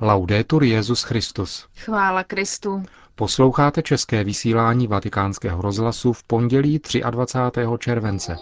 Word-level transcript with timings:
Laudetur 0.00 0.64
Jezus 0.64 1.02
Christus. 1.02 1.66
Chvála 1.76 2.24
Kristu. 2.24 2.82
Posloucháte 3.14 3.82
české 3.82 4.24
vysílání 4.24 4.86
Vatikánského 4.86 5.62
rozhlasu 5.62 6.12
v 6.12 6.24
pondělí 6.24 6.80
23. 7.10 7.60
července. 7.78 8.36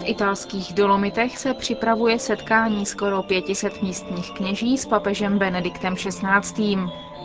V 0.00 0.04
italských 0.04 0.72
Dolomitech 0.72 1.38
se 1.38 1.54
připravuje 1.54 2.18
setkání 2.18 2.86
skoro 2.86 3.22
500 3.22 3.82
místních 3.82 4.30
kněží 4.30 4.78
s 4.78 4.86
papežem 4.86 5.38
Benediktem 5.38 5.96
XVI. 5.96 6.76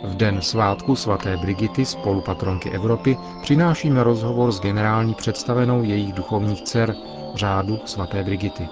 V 0.04 0.16
den 0.16 0.42
svátku 0.42 0.96
svaté 0.96 1.36
Brigity, 1.36 1.84
spolupatronky 1.84 2.70
Evropy, 2.70 3.16
přinášíme 3.42 4.02
rozhovor 4.04 4.52
s 4.52 4.60
generální 4.60 5.14
představenou 5.14 5.82
jejich 5.82 6.12
duchovních 6.12 6.62
dcer, 6.62 6.94
řádu 7.34 7.78
svaté 7.84 8.24
Brigity. 8.24 8.68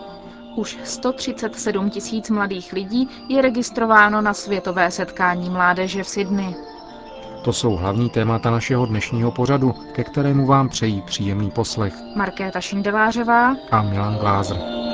Už 0.56 0.78
137 0.84 1.90
tisíc 1.90 2.30
mladých 2.30 2.72
lidí 2.72 3.08
je 3.28 3.42
registrováno 3.42 4.20
na 4.20 4.34
světové 4.34 4.90
setkání 4.90 5.50
mládeže 5.50 6.02
v 6.04 6.08
Sydney. 6.08 6.54
To 7.44 7.52
jsou 7.52 7.76
hlavní 7.76 8.10
témata 8.10 8.50
našeho 8.50 8.86
dnešního 8.86 9.30
pořadu, 9.30 9.74
ke 9.92 10.04
kterému 10.04 10.46
vám 10.46 10.68
přejí 10.68 11.02
příjemný 11.02 11.50
poslech. 11.50 11.94
Markéta 12.16 12.60
Šindelářová 12.60 13.56
a 13.70 13.82
Milan 13.82 14.16
Glázer. 14.18 14.85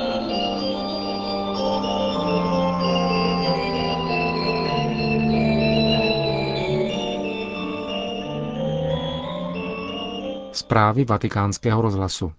Zprávy 10.53 11.05
vatikánského 11.05 11.81
rozhlasu. 11.81 12.31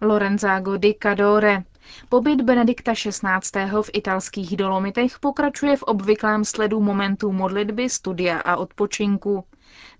Lorenzago 0.00 0.76
di 0.76 0.94
Cadore. 1.02 1.62
Pobyt 2.08 2.40
Benedikta 2.40 2.92
XVI. 2.94 3.82
v 3.82 3.90
italských 3.92 4.56
Dolomitech 4.56 5.18
pokračuje 5.18 5.76
v 5.76 5.82
obvyklém 5.82 6.44
sledu 6.44 6.80
momentů 6.80 7.32
modlitby, 7.32 7.88
studia 7.88 8.38
a 8.38 8.56
odpočinku. 8.56 9.44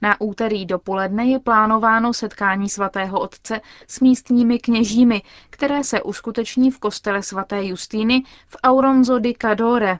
Na 0.02 0.20
úterý 0.20 0.66
dopoledne 0.66 1.24
je 1.24 1.38
plánováno 1.38 2.14
setkání 2.14 2.68
svatého 2.68 3.20
otce 3.20 3.60
s 3.86 4.00
místními 4.00 4.58
kněžími, 4.58 5.22
které 5.50 5.84
se 5.84 6.02
uskuteční 6.02 6.70
v 6.70 6.78
kostele 6.78 7.22
svaté 7.22 7.64
Justýny 7.64 8.22
v 8.48 8.56
Auronzo 8.62 9.18
di 9.18 9.34
Cadore, 9.42 9.98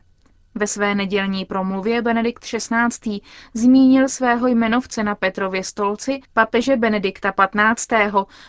ve 0.54 0.66
své 0.66 0.94
nedělní 0.94 1.44
promluvě 1.44 2.02
Benedikt 2.02 2.44
XVI. 2.44 3.20
zmínil 3.54 4.08
svého 4.08 4.46
jmenovce 4.46 5.02
na 5.02 5.14
Petrově 5.14 5.64
stolci 5.64 6.20
papeže 6.34 6.76
Benedikta 6.76 7.34
XV. 7.74 7.94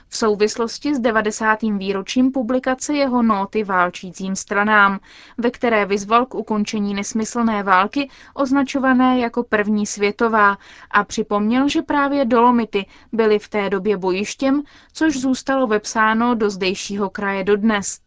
v 0.07 0.17
souvislosti 0.17 0.95
s 0.95 0.99
90. 0.99 1.61
výročím 1.61 2.31
publikace 2.31 2.93
jeho 2.93 3.21
nóty 3.21 3.63
válčícím 3.63 4.35
stranám, 4.35 4.99
ve 5.37 5.51
které 5.51 5.85
vyzval 5.85 6.25
k 6.25 6.35
ukončení 6.35 6.93
nesmyslné 6.93 7.63
války 7.63 8.09
označované 8.33 9.19
jako 9.19 9.43
první 9.43 9.85
světová 9.85 10.57
a 10.91 11.03
připomněl, 11.03 11.69
že 11.69 11.81
právě 11.81 12.25
Dolomity 12.25 12.85
byly 13.11 13.39
v 13.39 13.49
té 13.49 13.69
době 13.69 13.97
bojištěm, 13.97 14.63
což 14.93 15.17
zůstalo 15.17 15.67
vepsáno 15.67 16.35
do 16.35 16.49
zdejšího 16.49 17.09
kraje 17.09 17.43
dodnes. 17.43 17.99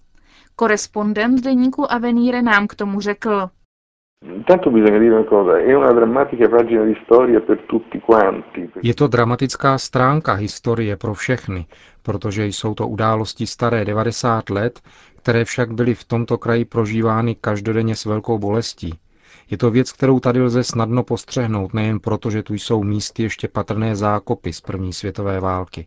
Korespondent 0.57 1.41
deníku 1.41 1.93
Avenire 1.93 2.43
nám 2.43 2.67
k 2.67 2.75
tomu 2.75 3.01
řekl. 3.01 3.51
Intanto 4.45 4.71
bisogna 4.71 4.99
dire 4.99 5.15
una 5.15 5.25
cosa, 5.25 5.59
è 5.59 5.75
una 5.75 5.93
drammatica 5.93 6.49
pagina 6.49 6.85
di 6.85 6.95
storia 7.05 7.41
per 7.41 7.65
tutti 7.67 7.99
quanti. 7.99 8.71
Je 8.83 8.95
to 8.95 9.07
dramatická 9.07 9.79
stránka 9.79 10.35
historie 10.35 10.97
pro 10.97 11.15
všechny, 11.15 11.67
protože 12.03 12.47
jsou 12.47 12.75
to 12.75 12.89
události 12.89 13.47
staré 13.47 13.85
90 13.85 14.51
let, 14.51 14.81
které 15.17 15.45
však 15.45 15.73
byly 15.73 15.95
v 15.95 16.05
tomto 16.05 16.39
kraji 16.39 16.65
prožívány 16.65 17.35
každodenně 17.35 17.97
s 17.97 18.05
velkou 18.05 18.39
bolestí. 18.39 18.99
Je 19.51 19.57
to 19.57 19.71
věc, 19.71 19.93
kterou 19.93 20.21
tady 20.21 20.41
lze 20.41 20.65
snadno 20.65 21.03
postřehnout, 21.03 21.75
nejen 21.75 22.01
proto, 22.01 22.31
že 22.31 22.43
tu 22.43 22.55
jsou 22.55 22.83
místy 22.83 23.23
ještě 23.23 23.49
patrné 23.49 23.97
zákopy 23.97 24.53
z 24.53 24.61
první 24.61 24.93
světové 24.93 25.41
války. 25.41 25.87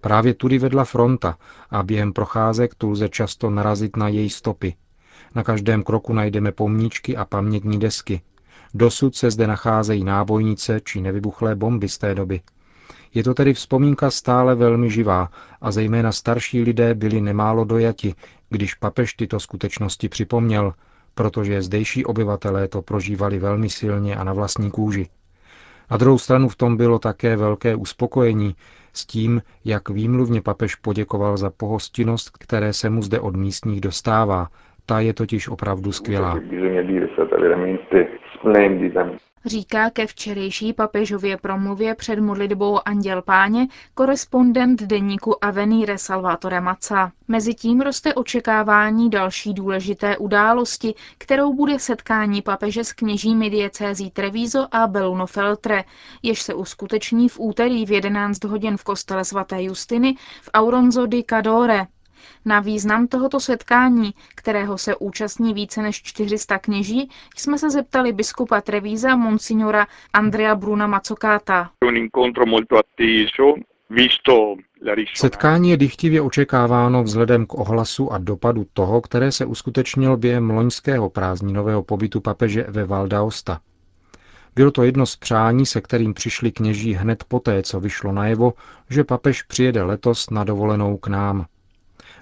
Právě 0.00 0.34
tudy 0.34 0.58
vedla 0.58 0.84
fronta 0.84 1.36
a 1.70 1.82
během 1.82 2.12
procházek 2.12 2.74
tu 2.74 2.90
lze 2.90 3.08
často 3.08 3.50
narazit 3.50 3.96
na 3.96 4.08
její 4.08 4.30
stopy, 4.30 4.74
na 5.34 5.42
každém 5.44 5.82
kroku 5.82 6.12
najdeme 6.12 6.52
pomníčky 6.52 7.16
a 7.16 7.24
pamětní 7.24 7.78
desky. 7.78 8.20
Dosud 8.74 9.16
se 9.16 9.30
zde 9.30 9.46
nacházejí 9.46 10.04
nábojnice 10.04 10.80
či 10.84 11.00
nevybuchlé 11.00 11.54
bomby 11.54 11.88
z 11.88 11.98
té 11.98 12.14
doby. 12.14 12.40
Je 13.14 13.22
to 13.22 13.34
tedy 13.34 13.54
vzpomínka 13.54 14.10
stále 14.10 14.54
velmi 14.54 14.90
živá 14.90 15.30
a 15.60 15.70
zejména 15.70 16.12
starší 16.12 16.62
lidé 16.62 16.94
byli 16.94 17.20
nemálo 17.20 17.64
dojati, 17.64 18.14
když 18.50 18.74
papež 18.74 19.14
tyto 19.14 19.40
skutečnosti 19.40 20.08
připomněl, 20.08 20.74
protože 21.14 21.62
zdejší 21.62 22.04
obyvatelé 22.04 22.68
to 22.68 22.82
prožívali 22.82 23.38
velmi 23.38 23.70
silně 23.70 24.16
a 24.16 24.24
na 24.24 24.32
vlastní 24.32 24.70
kůži. 24.70 25.08
Na 25.90 25.96
druhou 25.96 26.18
stranu 26.18 26.48
v 26.48 26.56
tom 26.56 26.76
bylo 26.76 26.98
také 26.98 27.36
velké 27.36 27.76
uspokojení 27.76 28.56
s 28.92 29.06
tím, 29.06 29.42
jak 29.64 29.88
výmluvně 29.88 30.42
papež 30.42 30.74
poděkoval 30.74 31.36
za 31.36 31.50
pohostinnost, 31.50 32.30
které 32.30 32.72
se 32.72 32.90
mu 32.90 33.02
zde 33.02 33.20
od 33.20 33.36
místních 33.36 33.80
dostává, 33.80 34.48
ta 34.86 35.00
je 35.00 35.12
totiž 35.12 35.48
opravdu 35.48 35.92
skvělá. 35.92 36.40
Říká 39.46 39.90
ke 39.90 40.06
včerejší 40.06 40.72
papežově 40.72 41.36
promluvě 41.36 41.94
před 41.94 42.18
modlitbou 42.20 42.88
Anděl 42.88 43.22
Páně 43.22 43.66
korespondent 43.94 44.82
deníku 44.82 45.44
Avenire 45.44 45.98
Salvatore 45.98 46.60
Maca. 46.60 47.12
Mezitím 47.28 47.80
roste 47.80 48.14
očekávání 48.14 49.10
další 49.10 49.54
důležité 49.54 50.16
události, 50.16 50.94
kterou 51.18 51.52
bude 51.54 51.78
setkání 51.78 52.42
papeže 52.42 52.84
s 52.84 52.92
kněžími 52.92 53.50
diecézí 53.50 54.10
Treviso 54.10 54.74
a 54.74 54.86
Belluno 54.86 55.26
Feltre, 55.26 55.84
jež 56.22 56.42
se 56.42 56.54
uskuteční 56.54 57.28
v 57.28 57.40
úterý 57.40 57.86
v 57.86 57.92
11 57.92 58.44
hodin 58.44 58.76
v 58.76 58.84
kostele 58.84 59.24
svaté 59.24 59.62
Justiny 59.62 60.14
v 60.42 60.50
Auronzo 60.54 61.06
di 61.06 61.24
Cadore, 61.30 61.86
na 62.44 62.60
význam 62.60 63.06
tohoto 63.06 63.40
setkání, 63.40 64.14
kterého 64.34 64.78
se 64.78 64.96
účastní 64.96 65.54
více 65.54 65.82
než 65.82 66.02
400 66.02 66.58
kněží, 66.58 67.10
jsme 67.36 67.58
se 67.58 67.70
zeptali 67.70 68.12
biskupa 68.12 68.60
Trevíza 68.60 69.16
monsignora 69.16 69.86
Andrea 70.12 70.54
Bruna 70.54 70.86
Macokáta. 70.86 71.70
Setkání 75.14 75.70
je 75.70 75.76
dychtivě 75.76 76.20
očekáváno 76.20 77.02
vzhledem 77.02 77.46
k 77.46 77.54
ohlasu 77.54 78.12
a 78.12 78.18
dopadu 78.18 78.66
toho, 78.72 79.00
které 79.00 79.32
se 79.32 79.46
uskutečnilo 79.46 80.16
během 80.16 80.50
loňského 80.50 81.10
prázdninového 81.10 81.82
pobytu 81.82 82.20
papeže 82.20 82.66
ve 82.68 82.84
Valdaosta. 82.84 83.60
Bylo 84.54 84.70
to 84.70 84.82
jedno 84.82 85.06
z 85.06 85.16
přání, 85.16 85.66
se 85.66 85.80
kterým 85.80 86.14
přišli 86.14 86.52
kněží 86.52 86.94
hned 86.94 87.24
poté, 87.24 87.62
co 87.62 87.80
vyšlo 87.80 88.12
najevo, 88.12 88.52
že 88.90 89.04
papež 89.04 89.42
přijede 89.42 89.82
letos 89.82 90.30
na 90.30 90.44
dovolenou 90.44 90.96
k 90.96 91.08
nám. 91.08 91.46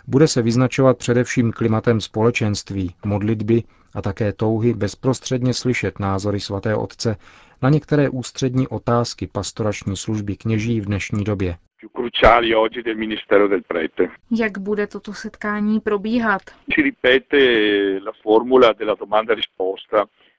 Bude 0.06 0.28
se 0.28 0.42
vyznačovat 0.42 0.98
především 0.98 1.52
klimatem 1.52 2.00
společenství, 2.00 2.94
modlitby 3.04 3.62
a 3.94 4.02
také 4.02 4.32
touhy 4.32 4.74
bezprostředně 4.74 5.54
slyšet 5.54 5.98
názory 5.98 6.40
svatého 6.40 6.82
otce 6.82 7.16
na 7.62 7.70
některé 7.70 8.08
ústřední 8.08 8.68
otázky 8.68 9.26
pastorační 9.26 9.96
služby 9.96 10.36
kněží 10.36 10.80
v 10.80 10.84
dnešní 10.84 11.24
době. 11.24 11.56
Jak 14.30 14.58
bude 14.58 14.86
toto 14.86 15.12
setkání 15.12 15.80
probíhat? 15.80 16.42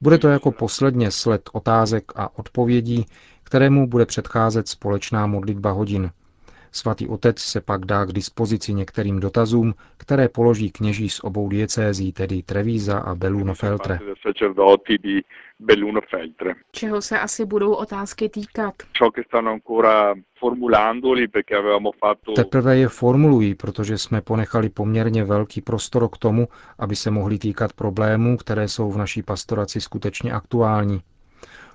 Bude 0.02 0.18
to 0.18 0.28
jako 0.28 0.52
posledně 0.52 1.12
sled 1.12 1.50
otázek 1.54 2.04
a 2.16 2.40
odpovědí, 2.40 3.06
kterému 3.44 3.88
bude 3.88 4.06
předcházet 4.06 4.68
společná 4.68 5.28
modlitba 5.28 5.72
hodin, 5.72 6.12
Svatý 6.72 7.08
otec 7.08 7.40
se 7.40 7.62
pak 7.62 7.86
dá 7.86 8.06
k 8.06 8.14
dispozici 8.14 8.74
některým 8.74 9.20
dotazům, 9.20 9.74
které 9.98 10.30
položí 10.30 10.72
kněží 10.72 11.10
z 11.10 11.20
obou 11.20 11.50
diecézí, 11.50 12.14
tedy 12.14 12.44
Trevíza 12.44 13.00
a 13.00 13.16
Belluno 13.16 13.54
Feltre. 13.54 14.00
Čeho 16.72 17.02
se 17.02 17.20
asi 17.20 17.46
budou 17.46 17.74
otázky 17.74 18.30
týkat? 18.30 18.74
Teprve 22.36 22.78
je 22.78 22.90
formulují, 22.90 23.56
protože 23.56 23.98
jsme 23.98 24.22
ponechali 24.22 24.70
poměrně 24.70 25.24
velký 25.24 25.62
prostor 25.62 26.10
k 26.10 26.18
tomu, 26.18 26.48
aby 26.80 26.96
se 26.96 27.12
mohli 27.12 27.38
týkat 27.38 27.74
problémů, 27.74 28.38
které 28.38 28.68
jsou 28.68 28.92
v 28.92 28.98
naší 28.98 29.24
pastoraci 29.24 29.82
skutečně 29.82 30.32
aktuální. 30.32 31.02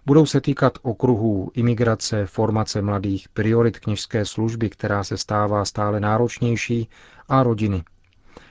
Budou 0.06 0.26
se 0.26 0.40
týkat 0.40 0.78
okruhů 0.82 1.50
imigrace, 1.54 2.26
formace 2.26 2.82
mladých, 2.82 3.28
priorit 3.28 3.78
kněžské 3.78 4.24
služby, 4.24 4.70
která 4.70 5.04
se 5.04 5.16
stává 5.16 5.64
stále 5.64 6.00
náročnější, 6.00 6.88
a 7.28 7.42
rodiny. 7.42 7.82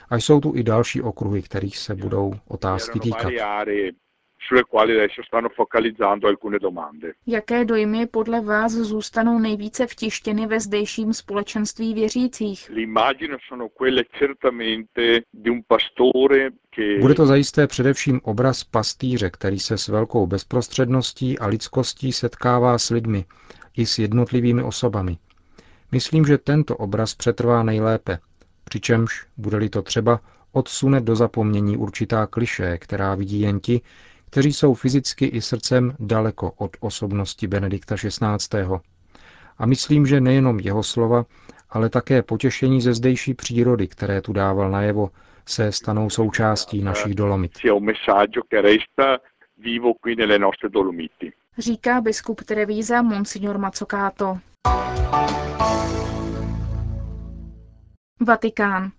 A 0.10 0.16
jsou 0.16 0.40
tu 0.40 0.56
i 0.56 0.64
další 0.64 1.02
okruhy, 1.02 1.42
kterých 1.42 1.78
se 1.78 1.96
budou 1.96 2.34
otázky 2.48 3.00
týkat. 3.00 3.32
Sulle 4.48 4.64
quali 4.64 4.94
adesso 4.94 5.24
stanno 5.24 5.50
focalizzando 5.50 6.28
alcune 6.28 6.58
domande. 6.58 7.14
Jaké 7.28 7.66
dojmy 7.66 8.08
podle 8.08 8.42
vás 8.42 8.72
zůstanou 8.72 9.40
nejvíce 9.40 9.88
vtištěny 9.88 10.48
ve 10.48 10.60
zdejším 10.60 11.14
společenství 11.14 11.94
věřících? 11.94 12.70
L'immagine 12.74 13.38
sono 13.48 13.70
quelle 13.70 14.04
certamente 14.20 15.22
di 15.34 15.50
un 15.50 15.62
pastore 15.68 16.50
che 16.76 17.00
Bude 17.00 17.14
to 17.14 17.26
zajisté 17.26 17.68
především 17.68 18.22
obraz 18.24 18.64
pastýře, 18.64 19.30
který 19.30 19.60
se 19.60 19.78
s 19.78 19.88
velkou 19.88 20.28
bezprostředností 20.28 21.40
a 21.40 21.48
lidskostí 21.48 22.12
setkává 22.12 22.78
s 22.78 22.90
lidmi 22.90 23.26
i 23.78 23.86
s 23.86 24.00
jednotlivými 24.00 24.64
osobami. 24.64 25.18
Myslím, 25.92 26.26
že 26.26 26.38
tento 26.38 26.78
obraz 26.78 27.16
přetrvá 27.16 27.64
nejlépe, 27.64 28.20
přičemž, 28.64 29.26
bude-li 29.38 29.70
to 29.70 29.82
třeba, 29.82 30.20
odsune 30.52 31.02
do 31.02 31.16
zapomnění 31.16 31.78
určitá 31.78 32.28
kliše, 32.28 32.78
která 32.78 33.16
vidí 33.16 33.42
jen 33.42 33.60
ti, 33.60 33.82
kteří 34.30 34.54
jsou 34.54 34.74
fyzicky 34.74 35.26
i 35.26 35.42
srdcem 35.42 35.96
daleko 36.00 36.52
od 36.58 36.78
osobnosti 36.80 37.48
Benedikta 37.48 37.96
XVI. 37.96 38.64
A 39.58 39.66
myslím, 39.66 40.06
že 40.06 40.22
nejenom 40.22 40.60
jeho 40.60 40.84
slova, 40.84 41.26
ale 41.70 41.90
také 41.90 42.24
potěšení 42.24 42.82
ze 42.82 42.94
zdejší 42.94 43.34
přírody, 43.34 43.88
které 43.88 44.22
tu 44.22 44.34
dával 44.34 44.72
najevo, 44.72 45.10
se 45.46 45.72
stanou 45.72 46.10
součástí 46.10 46.82
našich 46.82 47.16
dolomit. 47.16 47.58
sia 47.58 47.74
un 47.74 47.84
messaggio 47.86 48.44
che 48.50 48.62
resta 48.62 49.18
vivo 49.58 49.94
qui 49.94 50.16
nelle 50.16 50.40
nostre 50.40 50.70
Dolomiti. 50.70 51.32
Říká 51.58 52.02
biskup 52.02 52.44
Trevíza 52.44 53.02
Monsignor 53.02 53.58
Mazzocato. 53.58 54.38
Vatikán. 58.28 58.92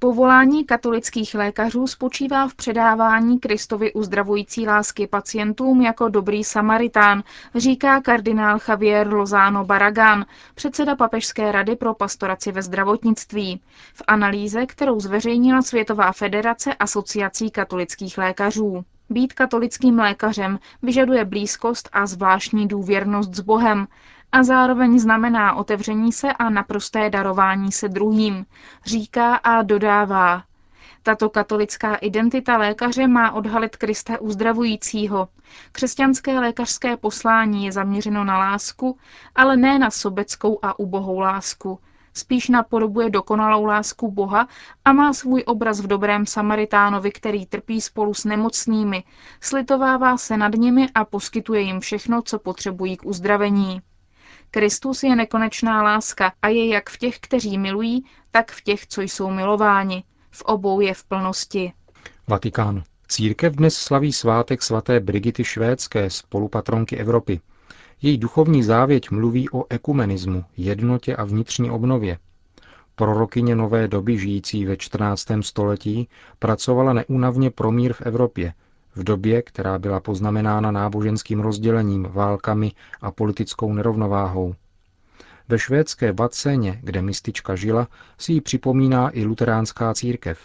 Povolání 0.00 0.64
katolických 0.64 1.34
lékařů 1.34 1.86
spočívá 1.86 2.48
v 2.48 2.54
předávání 2.54 3.38
Kristovy 3.38 3.92
uzdravující 3.92 4.66
lásky 4.66 5.06
pacientům 5.06 5.80
jako 5.80 6.08
dobrý 6.08 6.44
Samaritán, 6.44 7.22
říká 7.54 8.00
kardinál 8.00 8.58
Javier 8.68 9.14
Lozano 9.14 9.64
Baragán, 9.64 10.26
předseda 10.54 10.96
Papežské 10.96 11.52
rady 11.52 11.76
pro 11.76 11.94
pastoraci 11.94 12.52
ve 12.52 12.62
zdravotnictví. 12.62 13.60
V 13.94 14.02
analýze, 14.06 14.66
kterou 14.66 15.00
zveřejnila 15.00 15.62
Světová 15.62 16.12
federace 16.12 16.74
asociací 16.74 17.50
katolických 17.50 18.18
lékařů. 18.18 18.84
Být 19.10 19.32
katolickým 19.32 19.98
lékařem 19.98 20.58
vyžaduje 20.82 21.24
blízkost 21.24 21.88
a 21.92 22.06
zvláštní 22.06 22.68
důvěrnost 22.68 23.34
s 23.34 23.40
Bohem, 23.40 23.86
a 24.32 24.42
zároveň 24.42 24.98
znamená 24.98 25.54
otevření 25.54 26.12
se 26.12 26.32
a 26.32 26.50
naprosté 26.50 27.10
darování 27.10 27.72
se 27.72 27.88
druhým, 27.88 28.46
říká 28.84 29.34
a 29.34 29.62
dodává. 29.62 30.42
Tato 31.02 31.30
katolická 31.30 31.94
identita 31.94 32.56
lékaře 32.58 33.06
má 33.06 33.32
odhalit 33.32 33.76
Krista 33.76 34.20
uzdravujícího. 34.20 35.28
Křesťanské 35.72 36.40
lékařské 36.40 36.96
poslání 36.96 37.64
je 37.64 37.72
zaměřeno 37.72 38.24
na 38.24 38.38
lásku, 38.38 38.98
ale 39.34 39.56
ne 39.56 39.78
na 39.78 39.90
sobeckou 39.90 40.58
a 40.62 40.78
ubohou 40.78 41.18
lásku. 41.20 41.78
Spíš 42.14 42.48
napodobuje 42.48 43.10
dokonalou 43.10 43.64
lásku 43.64 44.10
Boha 44.10 44.48
a 44.84 44.92
má 44.92 45.12
svůj 45.12 45.42
obraz 45.46 45.80
v 45.80 45.86
dobrém 45.86 46.26
Samaritánovi, 46.26 47.10
který 47.10 47.46
trpí 47.46 47.80
spolu 47.80 48.14
s 48.14 48.24
nemocnými, 48.24 49.04
slitovává 49.40 50.16
se 50.16 50.36
nad 50.36 50.54
nimi 50.54 50.88
a 50.94 51.04
poskytuje 51.04 51.60
jim 51.60 51.80
všechno, 51.80 52.22
co 52.22 52.38
potřebují 52.38 52.96
k 52.96 53.04
uzdravení. 53.04 53.82
Kristus 54.50 55.02
je 55.02 55.16
nekonečná 55.16 55.82
láska 55.82 56.32
a 56.42 56.48
je 56.48 56.68
jak 56.68 56.90
v 56.90 56.98
těch, 56.98 57.18
kteří 57.20 57.58
milují, 57.58 58.04
tak 58.30 58.52
v 58.52 58.62
těch, 58.62 58.86
co 58.86 59.00
jsou 59.00 59.30
milováni. 59.30 60.04
V 60.30 60.42
obou 60.42 60.80
je 60.80 60.94
v 60.94 61.04
plnosti. 61.04 61.72
Vatikán. 62.28 62.82
Církev 63.08 63.52
dnes 63.56 63.74
slaví 63.76 64.12
svátek 64.12 64.62
svaté 64.62 65.00
Brigity 65.00 65.44
Švédské, 65.44 66.10
spolupatronky 66.10 66.96
Evropy. 66.96 67.40
Její 68.02 68.18
duchovní 68.18 68.62
závěť 68.62 69.10
mluví 69.10 69.50
o 69.50 69.64
ekumenismu, 69.70 70.44
jednotě 70.56 71.16
a 71.16 71.24
vnitřní 71.24 71.70
obnově. 71.70 72.18
Prorokyně 72.94 73.54
nové 73.56 73.88
doby 73.88 74.18
žijící 74.18 74.66
ve 74.66 74.76
14. 74.76 75.26
století 75.40 76.08
pracovala 76.38 76.92
neúnavně 76.92 77.50
pro 77.50 77.70
mír 77.72 77.92
v 77.92 78.00
Evropě, 78.02 78.52
v 78.96 79.04
době, 79.04 79.42
která 79.42 79.78
byla 79.78 80.00
poznamenána 80.00 80.70
náboženským 80.70 81.40
rozdělením, 81.40 82.08
válkami 82.10 82.72
a 83.00 83.10
politickou 83.10 83.72
nerovnováhou. 83.72 84.54
Ve 85.48 85.58
švédské 85.58 86.12
Vacéně, 86.12 86.80
kde 86.82 87.02
mistička 87.02 87.56
žila, 87.56 87.88
si 88.18 88.32
ji 88.32 88.40
připomíná 88.40 89.10
i 89.18 89.24
luteránská 89.24 89.94
církev. 89.94 90.38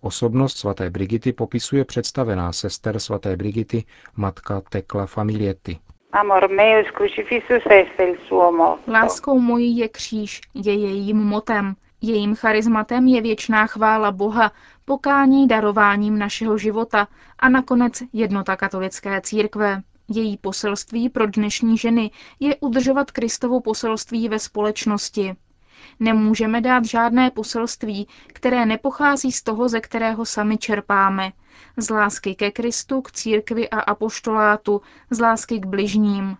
Osobnost 0.00 0.58
svaté 0.58 0.90
Brigity 0.90 1.32
popisuje 1.32 1.84
představená 1.84 2.52
sester 2.52 3.00
svaté 3.00 3.36
Brigity, 3.36 3.84
matka 4.16 4.62
Tekla 4.68 5.06
Familietti. 5.06 5.78
Amor 6.12 6.48
meus 6.48 6.86
crucifixus 6.90 7.62
est 7.70 8.00
il 8.00 8.16
suo 8.28 8.52
motto. 8.52 8.90
Láskou 8.92 9.40
mojí 9.40 9.78
je 9.78 9.88
kříž, 9.88 10.40
je 10.54 10.74
jejím 10.74 11.16
motem. 11.16 11.74
Jejím 12.02 12.34
charizmatem 12.34 13.06
je 13.06 13.22
věčná 13.22 13.66
chvála 13.66 14.12
Boha, 14.12 14.52
pokání 14.84 15.48
darováním 15.48 16.18
našeho 16.18 16.58
života 16.58 17.08
a 17.38 17.48
nakonec 17.48 18.02
jednota 18.12 18.56
katolické 18.56 19.20
církve. 19.20 19.82
Její 20.08 20.36
poselství 20.36 21.08
pro 21.08 21.26
dnešní 21.26 21.78
ženy 21.78 22.10
je 22.40 22.56
udržovat 22.56 23.10
Kristovo 23.10 23.60
poselství 23.60 24.28
ve 24.28 24.38
společnosti. 24.38 25.36
Nemůžeme 26.00 26.60
dát 26.60 26.84
žádné 26.84 27.30
poselství, 27.30 28.08
které 28.26 28.66
nepochází 28.66 29.32
z 29.32 29.42
toho, 29.42 29.68
ze 29.68 29.80
kterého 29.80 30.24
sami 30.26 30.58
čerpáme. 30.58 31.32
Z 31.76 31.90
lásky 31.90 32.34
ke 32.34 32.50
Kristu, 32.50 33.02
k 33.02 33.12
církvi 33.12 33.70
a 33.70 33.80
apoštolátu, 33.80 34.80
z 35.10 35.20
lásky 35.20 35.58
k 35.58 35.66
bližním. 35.66 36.36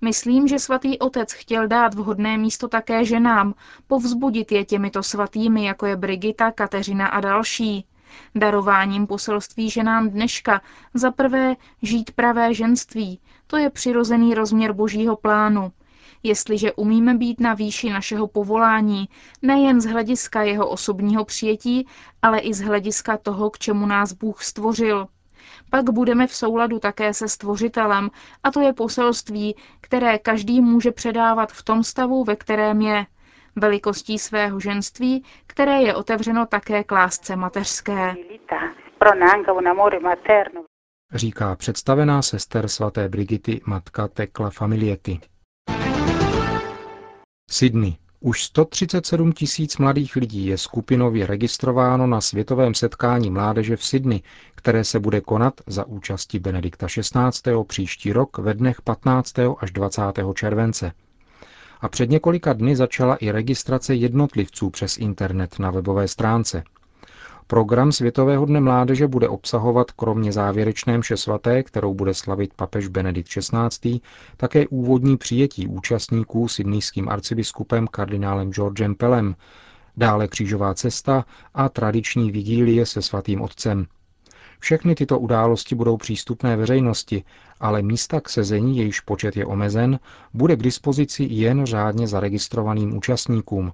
Myslím, 0.00 0.48
že 0.48 0.58
svatý 0.58 0.98
otec 0.98 1.32
chtěl 1.32 1.68
dát 1.68 1.94
vhodné 1.94 2.38
místo 2.38 2.68
také 2.68 3.04
ženám, 3.04 3.54
povzbudit 3.86 4.52
je 4.52 4.64
těmito 4.64 5.02
svatými, 5.02 5.64
jako 5.64 5.86
je 5.86 5.96
Brigita, 5.96 6.50
Kateřina 6.50 7.06
a 7.06 7.20
další. 7.20 7.86
Darováním 8.34 9.06
poselství 9.06 9.70
ženám 9.70 10.10
dneška 10.10 10.60
za 10.94 11.10
prvé 11.10 11.56
žít 11.82 12.10
pravé 12.10 12.54
ženství, 12.54 13.20
to 13.46 13.56
je 13.56 13.70
přirozený 13.70 14.34
rozměr 14.34 14.72
božího 14.72 15.16
plánu. 15.16 15.72
Jestliže 16.22 16.72
umíme 16.72 17.14
být 17.14 17.40
na 17.40 17.54
výši 17.54 17.90
našeho 17.90 18.26
povolání, 18.26 19.08
nejen 19.42 19.80
z 19.80 19.84
hlediska 19.86 20.42
jeho 20.42 20.68
osobního 20.68 21.24
přijetí, 21.24 21.86
ale 22.22 22.38
i 22.38 22.54
z 22.54 22.60
hlediska 22.60 23.16
toho, 23.16 23.50
k 23.50 23.58
čemu 23.58 23.86
nás 23.86 24.12
Bůh 24.12 24.42
stvořil– 24.42 25.08
pak 25.70 25.90
budeme 25.90 26.26
v 26.26 26.34
souladu 26.34 26.78
také 26.78 27.14
se 27.14 27.28
stvořitelem 27.28 28.10
a 28.42 28.50
to 28.50 28.60
je 28.60 28.72
poselství, 28.72 29.56
které 29.80 30.18
každý 30.18 30.60
může 30.60 30.92
předávat 30.92 31.52
v 31.52 31.62
tom 31.62 31.84
stavu, 31.84 32.24
ve 32.24 32.36
kterém 32.36 32.80
je, 32.80 33.06
velikostí 33.56 34.18
svého 34.18 34.60
ženství, 34.60 35.24
které 35.46 35.82
je 35.82 35.94
otevřeno 35.94 36.46
také 36.46 36.84
k 36.84 36.92
lásce 36.92 37.36
mateřské. 37.36 38.14
Říká 41.14 41.56
představená 41.56 42.22
sester 42.22 42.68
svaté 42.68 43.08
Brigity 43.08 43.60
matka 43.66 44.08
Tekla 44.08 44.50
Familiety. 44.50 45.20
Sydney. 47.50 47.96
Už 48.20 48.44
137 48.44 49.32
tisíc 49.32 49.76
mladých 49.78 50.16
lidí 50.16 50.46
je 50.46 50.58
skupinově 50.58 51.26
registrováno 51.26 52.06
na 52.06 52.20
světovém 52.20 52.74
setkání 52.74 53.30
mládeže 53.30 53.76
v 53.76 53.84
Sydney, 53.84 54.22
které 54.54 54.84
se 54.84 55.00
bude 55.00 55.20
konat 55.20 55.60
za 55.66 55.84
účasti 55.86 56.38
Benedikta 56.38 56.86
XVI. 56.86 57.52
příští 57.66 58.12
rok 58.12 58.38
ve 58.38 58.54
dnech 58.54 58.82
15. 58.82 59.34
až 59.58 59.70
20. 59.70 60.02
července. 60.34 60.92
A 61.80 61.88
před 61.88 62.10
několika 62.10 62.52
dny 62.52 62.76
začala 62.76 63.16
i 63.16 63.30
registrace 63.30 63.94
jednotlivců 63.94 64.70
přes 64.70 64.98
internet 64.98 65.58
na 65.58 65.70
webové 65.70 66.08
stránce– 66.08 66.62
Program 67.48 67.92
Světového 67.92 68.44
dne 68.46 68.60
mládeže 68.60 69.08
bude 69.08 69.28
obsahovat 69.28 69.90
kromě 69.90 70.32
závěrečné 70.32 70.98
mše 70.98 71.16
svaté, 71.16 71.62
kterou 71.62 71.94
bude 71.94 72.14
slavit 72.14 72.54
papež 72.54 72.88
Benedikt 72.88 73.28
XVI., 73.28 74.00
také 74.36 74.68
úvodní 74.68 75.16
přijetí 75.16 75.68
účastníků 75.68 76.48
sydnýským 76.48 77.08
arcibiskupem 77.08 77.86
kardinálem 77.86 78.52
Georgem 78.52 78.94
Pelem, 78.94 79.36
dále 79.96 80.28
křížová 80.28 80.74
cesta 80.74 81.24
a 81.54 81.68
tradiční 81.68 82.30
vigílie 82.30 82.86
se 82.86 83.02
svatým 83.02 83.40
otcem. 83.40 83.86
Všechny 84.58 84.94
tyto 84.94 85.18
události 85.18 85.74
budou 85.74 85.96
přístupné 85.96 86.56
veřejnosti, 86.56 87.24
ale 87.60 87.82
místa 87.82 88.20
k 88.20 88.28
sezení, 88.28 88.78
jejíž 88.78 89.00
počet 89.00 89.36
je 89.36 89.46
omezen, 89.46 89.98
bude 90.34 90.56
k 90.56 90.62
dispozici 90.62 91.24
jen 91.30 91.66
řádně 91.66 92.06
zaregistrovaným 92.08 92.96
účastníkům, 92.96 93.72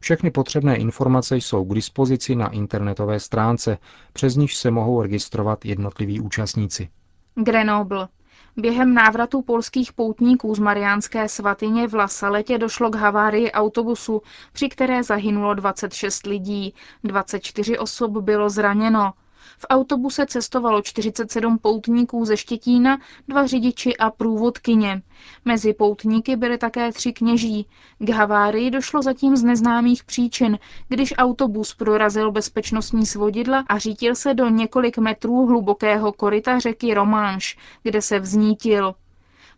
všechny 0.00 0.30
potřebné 0.30 0.76
informace 0.76 1.36
jsou 1.36 1.64
k 1.64 1.74
dispozici 1.74 2.34
na 2.36 2.48
internetové 2.48 3.20
stránce, 3.20 3.78
přes 4.12 4.36
níž 4.36 4.56
se 4.56 4.70
mohou 4.70 5.02
registrovat 5.02 5.64
jednotliví 5.64 6.20
účastníci. 6.20 6.88
Grenoble. 7.34 8.08
Během 8.56 8.94
návratu 8.94 9.42
polských 9.42 9.92
poutníků 9.92 10.54
z 10.54 10.58
Mariánské 10.58 11.28
svatyně 11.28 11.88
v 11.88 11.94
Lasaletě 11.94 12.58
došlo 12.58 12.90
k 12.90 12.94
havárii 12.94 13.52
autobusu, 13.52 14.22
při 14.52 14.68
které 14.68 15.02
zahynulo 15.02 15.54
26 15.54 16.26
lidí, 16.26 16.74
24 17.04 17.78
osob 17.78 18.10
bylo 18.12 18.50
zraněno. 18.50 19.12
V 19.58 19.66
autobuse 19.70 20.26
cestovalo 20.26 20.82
47 20.82 21.58
poutníků 21.58 22.24
ze 22.24 22.36
Štětína, 22.36 22.98
dva 23.28 23.46
řidiči 23.46 23.96
a 23.96 24.10
průvodkyně. 24.10 25.02
Mezi 25.44 25.72
poutníky 25.74 26.36
byly 26.36 26.58
také 26.58 26.92
tři 26.92 27.12
kněží. 27.12 27.66
K 27.98 28.08
havárii 28.10 28.70
došlo 28.70 29.02
zatím 29.02 29.36
z 29.36 29.42
neznámých 29.42 30.04
příčin, 30.04 30.58
když 30.88 31.14
autobus 31.16 31.74
prorazil 31.74 32.32
bezpečnostní 32.32 33.06
svodidla 33.06 33.64
a 33.68 33.78
řítil 33.78 34.14
se 34.14 34.34
do 34.34 34.48
několik 34.48 34.98
metrů 34.98 35.46
hlubokého 35.46 36.12
koryta 36.12 36.58
řeky 36.58 36.94
Románš, 36.94 37.56
kde 37.82 38.02
se 38.02 38.18
vznítil. 38.20 38.94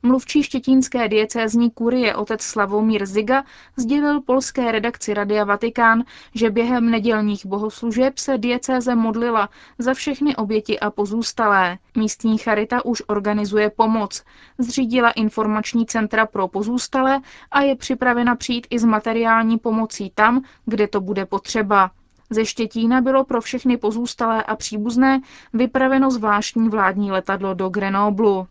Mluvčí 0.02 0.42
štětínské 0.42 1.08
diecézní 1.08 1.70
kurie 1.70 2.14
otec 2.14 2.42
Slavomír 2.42 3.06
Ziga 3.06 3.44
sdělil 3.76 4.20
polské 4.20 4.72
redakci 4.72 5.14
Radia 5.14 5.44
Vatikán, 5.44 6.04
že 6.34 6.50
během 6.50 6.90
nedělních 6.90 7.46
bohoslužeb 7.46 8.18
se 8.18 8.38
diecéze 8.38 8.94
modlila 8.94 9.48
za 9.78 9.94
všechny 9.94 10.36
oběti 10.36 10.80
a 10.80 10.90
pozůstalé. 10.90 11.78
Místní 11.96 12.38
charita 12.38 12.84
už 12.84 13.02
organizuje 13.06 13.70
pomoc. 13.70 14.24
Zřídila 14.58 15.10
informační 15.10 15.86
centra 15.86 16.26
pro 16.26 16.48
pozůstalé 16.48 17.20
a 17.50 17.60
je 17.60 17.76
připravena 17.76 18.36
přijít 18.36 18.66
i 18.70 18.78
s 18.78 18.84
materiální 18.84 19.58
pomocí 19.58 20.12
tam, 20.14 20.42
kde 20.66 20.88
to 20.88 21.00
bude 21.00 21.26
potřeba. 21.26 21.90
Ze 22.30 22.46
Štětína 22.46 23.00
bylo 23.00 23.24
pro 23.24 23.40
všechny 23.40 23.76
pozůstalé 23.76 24.42
a 24.42 24.56
příbuzné 24.56 25.20
vypraveno 25.52 26.10
zvláštní 26.10 26.68
vládní 26.68 27.10
letadlo 27.12 27.54
do 27.54 27.68
Grenoblu. 27.68 28.48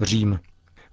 Řím. 0.00 0.38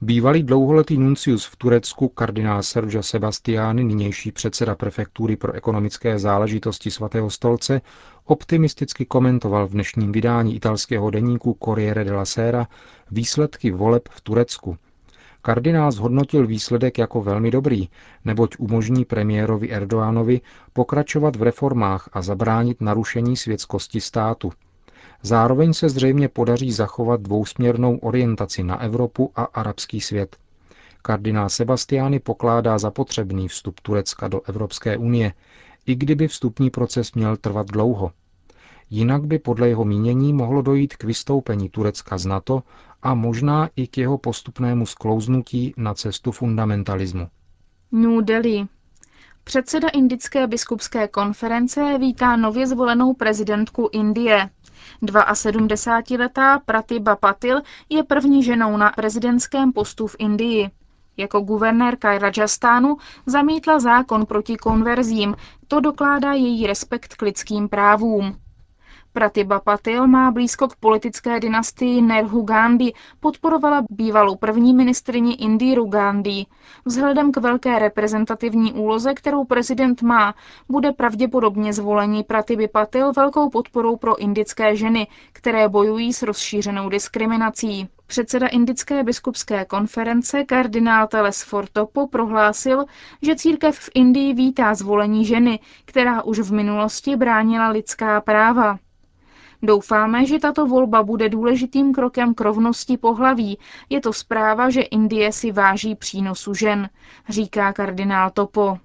Bývalý 0.01 0.43
dlouholetý 0.43 0.97
nuncius 0.97 1.45
v 1.45 1.55
Turecku 1.55 2.07
kardinál 2.07 2.63
Sergio 2.63 3.03
Sebastiani, 3.03 3.83
nynější 3.83 4.31
předseda 4.31 4.75
prefektury 4.75 5.35
pro 5.35 5.53
ekonomické 5.53 6.19
záležitosti 6.19 6.91
svatého 6.91 7.29
stolce, 7.29 7.81
optimisticky 8.25 9.05
komentoval 9.05 9.67
v 9.67 9.71
dnešním 9.71 10.11
vydání 10.11 10.55
italského 10.55 11.09
deníku 11.09 11.57
Corriere 11.63 12.03
della 12.03 12.25
Sera 12.25 12.67
výsledky 13.11 13.71
voleb 13.71 14.09
v 14.09 14.21
Turecku. 14.21 14.77
Kardinál 15.41 15.91
zhodnotil 15.91 16.47
výsledek 16.47 16.97
jako 16.97 17.21
velmi 17.21 17.51
dobrý, 17.51 17.89
neboť 18.25 18.55
umožní 18.59 19.05
premiérovi 19.05 19.71
Erdoánovi 19.71 20.41
pokračovat 20.73 21.35
v 21.35 21.43
reformách 21.43 22.09
a 22.13 22.21
zabránit 22.21 22.81
narušení 22.81 23.37
světskosti 23.37 24.01
státu– 24.01 24.51
Zároveň 25.21 25.73
se 25.73 25.89
zřejmě 25.89 26.29
podaří 26.29 26.71
zachovat 26.71 27.21
dvousměrnou 27.21 27.97
orientaci 27.97 28.63
na 28.63 28.81
Evropu 28.81 29.31
a 29.35 29.43
arabský 29.43 30.01
svět. 30.01 30.37
Kardinál 31.01 31.49
Sebastiány 31.49 32.19
pokládá 32.19 32.77
za 32.77 32.91
potřebný 32.91 33.47
vstup 33.47 33.79
Turecka 33.79 34.27
do 34.27 34.41
Evropské 34.41 34.97
unie, 34.97 35.33
i 35.85 35.95
kdyby 35.95 36.27
vstupní 36.27 36.69
proces 36.69 37.13
měl 37.13 37.37
trvat 37.37 37.67
dlouho. 37.67 38.11
Jinak 38.89 39.23
by 39.25 39.39
podle 39.39 39.69
jeho 39.69 39.85
mínění 39.85 40.33
mohlo 40.33 40.61
dojít 40.61 40.95
k 40.95 41.03
vystoupení 41.03 41.69
Turecka 41.69 42.17
z 42.17 42.25
NATO 42.25 42.63
a 43.01 43.13
možná 43.13 43.69
i 43.75 43.87
k 43.87 43.97
jeho 43.97 44.17
postupnému 44.17 44.85
sklouznutí 44.85 45.73
na 45.77 45.93
cestu 45.93 46.31
fundamentalismu. 46.31 47.27
New 47.91 48.21
Delhi. 48.23 48.67
Předseda 49.43 49.89
Indické 49.89 50.47
biskupské 50.47 51.07
konference 51.07 51.97
vítá 51.99 52.35
nově 52.35 52.67
zvolenou 52.67 53.13
prezidentku 53.13 53.89
Indie. 53.91 54.49
72-letá 55.03 56.59
Pratibha 56.65 57.15
Patil 57.15 57.61
je 57.89 58.03
první 58.03 58.43
ženou 58.43 58.77
na 58.77 58.89
prezidentském 58.89 59.71
postu 59.73 60.07
v 60.07 60.15
Indii. 60.19 60.71
Jako 61.17 61.39
guvernérka 61.39 62.17
Rajastánu 62.17 62.97
zamítla 63.25 63.79
zákon 63.79 64.25
proti 64.25 64.57
konverzím, 64.57 65.35
to 65.67 65.79
dokládá 65.79 66.33
její 66.33 66.67
respekt 66.67 67.15
k 67.15 67.21
lidským 67.21 67.69
právům. 67.69 68.37
Pratibha 69.15 69.59
Patil 69.59 70.07
má 70.07 70.31
blízko 70.31 70.67
k 70.67 70.75
politické 70.75 71.39
dynastii 71.39 72.01
Nerhu 72.01 72.41
Gandhi, 72.41 72.93
podporovala 73.19 73.83
bývalou 73.89 74.35
první 74.35 74.73
ministrině 74.73 75.35
Indiru 75.35 75.85
Gandhi. 75.85 76.45
Vzhledem 76.85 77.31
k 77.31 77.37
velké 77.37 77.79
reprezentativní 77.79 78.73
úloze, 78.73 79.13
kterou 79.13 79.43
prezident 79.45 80.01
má, 80.01 80.35
bude 80.69 80.91
pravděpodobně 80.91 81.73
zvolení 81.73 82.23
Pratibhy 82.23 82.67
Patil 82.67 83.11
velkou 83.13 83.49
podporou 83.49 83.95
pro 83.97 84.15
indické 84.17 84.75
ženy, 84.75 85.07
které 85.33 85.69
bojují 85.69 86.13
s 86.13 86.21
rozšířenou 86.21 86.89
diskriminací. 86.89 87.89
Předseda 88.07 88.47
Indické 88.47 89.03
biskupské 89.03 89.65
konference 89.65 90.43
kardinál 90.43 91.07
Teles 91.07 91.43
Fortopo 91.43 92.07
prohlásil, 92.07 92.85
že 93.21 93.35
církev 93.35 93.79
v 93.79 93.89
Indii 93.95 94.33
vítá 94.33 94.73
zvolení 94.75 95.25
ženy, 95.25 95.59
která 95.85 96.23
už 96.23 96.39
v 96.39 96.53
minulosti 96.53 97.15
bránila 97.15 97.69
lidská 97.69 98.21
práva. 98.21 98.77
Doufáme, 99.65 100.25
že 100.25 100.39
tato 100.39 100.67
volba 100.67 101.03
bude 101.03 101.29
důležitým 101.29 101.93
krokem 101.93 102.33
k 102.33 102.41
rovnosti 102.41 102.97
pohlaví. 102.97 103.57
Je 103.89 104.01
to 104.01 104.13
zpráva, 104.13 104.69
že 104.69 104.81
Indie 104.81 105.31
si 105.31 105.51
váží 105.51 105.95
přínosu 105.95 106.53
žen, 106.53 106.89
říká 107.29 107.73
kardinál 107.73 108.29
Topo. 108.29 108.77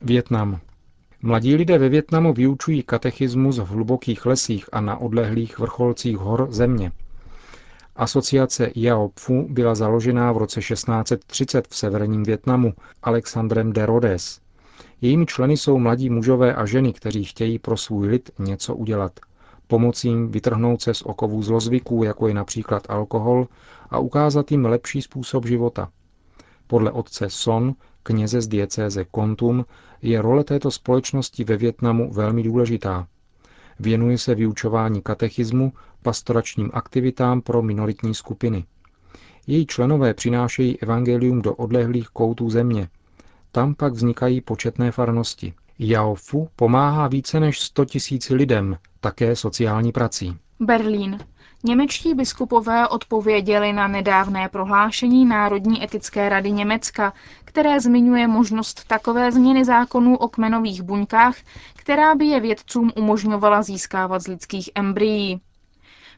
Vietnam. 0.00 0.60
Mladí 1.22 1.54
lidé 1.54 1.78
ve 1.78 1.88
Větnamu 1.88 2.32
vyučují 2.32 2.82
katechismus 2.82 3.58
v 3.58 3.66
hlubokých 3.66 4.26
lesích 4.26 4.68
a 4.72 4.80
na 4.80 4.96
odlehlých 4.96 5.58
vrcholcích 5.58 6.16
hor 6.16 6.46
země. 6.50 6.92
Asociace 7.96 8.70
Yao 8.74 9.08
Pfu 9.08 9.46
byla 9.50 9.74
založená 9.74 10.32
v 10.32 10.36
roce 10.36 10.60
1630 10.60 11.68
v 11.68 11.76
severním 11.76 12.22
Větnamu 12.22 12.72
Alexandrem 13.02 13.72
de 13.72 13.86
Rhodes. 13.86 14.40
Jejími 15.00 15.26
členy 15.26 15.56
jsou 15.56 15.78
mladí 15.78 16.10
mužové 16.10 16.54
a 16.54 16.66
ženy, 16.66 16.92
kteří 16.92 17.24
chtějí 17.24 17.58
pro 17.58 17.76
svůj 17.76 18.08
lid 18.08 18.30
něco 18.38 18.74
udělat– 18.74 19.12
pomoci 19.72 20.08
jim 20.08 20.28
vytrhnout 20.28 20.82
se 20.82 20.94
z 20.94 21.02
okovů 21.02 21.42
zlozvyků, 21.42 22.04
jako 22.04 22.28
je 22.28 22.34
například 22.34 22.90
alkohol, 22.90 23.48
a 23.90 23.98
ukázat 23.98 24.50
jim 24.50 24.64
lepší 24.64 25.02
způsob 25.02 25.46
života. 25.46 25.88
Podle 26.66 26.90
otce 26.90 27.30
Son, 27.30 27.74
kněze 28.02 28.40
z 28.40 28.48
diecéze 28.48 29.04
Kontum, 29.04 29.64
je 30.02 30.22
role 30.22 30.44
této 30.44 30.70
společnosti 30.70 31.44
ve 31.44 31.56
Větnamu 31.56 32.12
velmi 32.12 32.42
důležitá. 32.42 33.06
Věnuje 33.80 34.18
se 34.18 34.34
vyučování 34.34 35.02
katechismu, 35.02 35.72
pastoračním 36.02 36.70
aktivitám 36.72 37.40
pro 37.40 37.62
minoritní 37.62 38.14
skupiny. 38.14 38.64
Její 39.46 39.66
členové 39.66 40.14
přinášejí 40.14 40.80
evangelium 40.80 41.42
do 41.42 41.54
odlehlých 41.54 42.08
koutů 42.08 42.50
země. 42.50 42.88
Tam 43.52 43.74
pak 43.74 43.92
vznikají 43.92 44.40
početné 44.40 44.90
farnosti. 44.90 45.54
Yao 45.78 46.14
Fu 46.14 46.48
pomáhá 46.56 47.08
více 47.08 47.40
než 47.40 47.60
100 47.60 47.84
tisíc 47.84 48.30
lidem, 48.30 48.76
také 49.02 49.36
sociální 49.36 49.92
prací. 49.92 50.36
Berlín. 50.60 51.18
Němečtí 51.64 52.14
biskupové 52.14 52.88
odpověděli 52.88 53.72
na 53.72 53.88
nedávné 53.88 54.48
prohlášení 54.48 55.24
Národní 55.26 55.84
etické 55.84 56.28
rady 56.28 56.50
Německa, 56.52 57.12
které 57.44 57.80
zmiňuje 57.80 58.28
možnost 58.28 58.84
takové 58.86 59.32
změny 59.32 59.64
zákonů 59.64 60.16
o 60.16 60.28
kmenových 60.28 60.82
buňkách, 60.82 61.36
která 61.76 62.14
by 62.14 62.24
je 62.26 62.40
vědcům 62.40 62.92
umožňovala 62.96 63.62
získávat 63.62 64.22
z 64.22 64.26
lidských 64.28 64.70
embryí. 64.74 65.40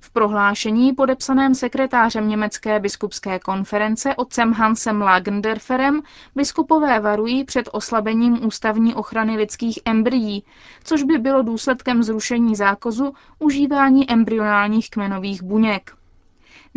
V 0.04 0.10
prohlášení 0.10 0.92
podepsaném 0.92 1.54
sekretářem 1.54 2.28
Německé 2.28 2.80
biskupské 2.80 3.38
konference 3.38 4.14
otcem 4.16 4.52
Hansem 4.52 5.02
Lagendorferem 5.02 6.02
biskupové 6.34 7.00
varují 7.00 7.44
před 7.44 7.68
oslabením 7.72 8.46
ústavní 8.46 8.94
ochrany 8.94 9.36
lidských 9.36 9.78
embryí, 9.84 10.44
což 10.84 11.02
by 11.02 11.18
bylo 11.18 11.42
důsledkem 11.42 12.02
zrušení 12.02 12.56
zákazu 12.56 13.14
užívání 13.38 14.10
embryonálních 14.10 14.90
kmenových 14.90 15.42
buněk. 15.42 15.96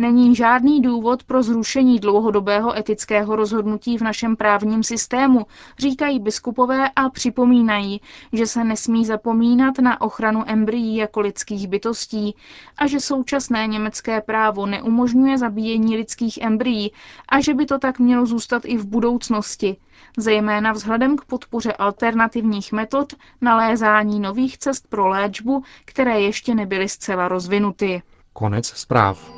Není 0.00 0.34
žádný 0.34 0.82
důvod 0.82 1.22
pro 1.24 1.42
zrušení 1.42 1.98
dlouhodobého 1.98 2.78
etického 2.78 3.36
rozhodnutí 3.36 3.98
v 3.98 4.02
našem 4.02 4.36
právním 4.36 4.82
systému, 4.82 5.46
říkají 5.78 6.18
biskupové 6.18 6.90
a 6.96 7.10
připomínají, 7.10 8.00
že 8.32 8.46
se 8.46 8.64
nesmí 8.64 9.04
zapomínat 9.04 9.78
na 9.78 10.00
ochranu 10.00 10.44
embryí 10.46 10.96
jako 10.96 11.20
lidských 11.20 11.68
bytostí 11.68 12.36
a 12.78 12.86
že 12.86 13.00
současné 13.00 13.66
německé 13.66 14.20
právo 14.20 14.66
neumožňuje 14.66 15.38
zabíjení 15.38 15.96
lidských 15.96 16.38
embryí 16.42 16.92
a 17.28 17.40
že 17.40 17.54
by 17.54 17.66
to 17.66 17.78
tak 17.78 17.98
mělo 17.98 18.26
zůstat 18.26 18.62
i 18.64 18.76
v 18.76 18.86
budoucnosti, 18.86 19.76
zejména 20.16 20.72
vzhledem 20.72 21.16
k 21.16 21.24
podpoře 21.24 21.72
alternativních 21.72 22.72
metod 22.72 23.12
nalézání 23.40 24.20
nových 24.20 24.58
cest 24.58 24.88
pro 24.88 25.08
léčbu, 25.08 25.62
které 25.84 26.20
ještě 26.20 26.54
nebyly 26.54 26.88
zcela 26.88 27.28
rozvinuty. 27.28 28.02
Konec 28.32 28.66
zpráv. 28.66 29.37